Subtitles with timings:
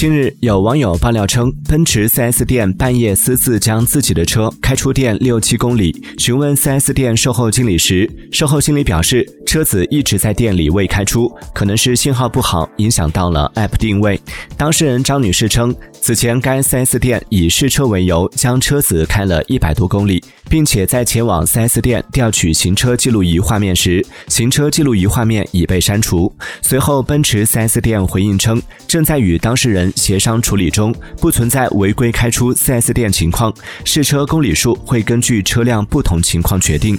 [0.00, 5.94] 近日，有网友爆料称，奔驰 4S 店半夜私自将自己的车开出店六七公里。
[6.16, 14.18] 询问 4S 店售后经理时，售后经理表示，车子一直在店里未开出，可能是信号不好，影响到了 App 定位。
[14.56, 26.34] 当事人张女士称，此前该 4S 店以试车为由，将车子开了一百多公里，并且在前往 4S 店调取行车记录仪画面时，行车记录仪画面已被删除。
[26.62, 29.89] 随后，奔驰 4S 店回应称，正在与当事人。
[29.96, 33.52] 协商处理中，不存在违规开出 4S 店情况，
[33.84, 36.98] 试车公里数会根据车辆不同情况决定。